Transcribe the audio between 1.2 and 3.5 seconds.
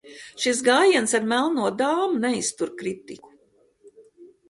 melno dāmu neiztur kritiku.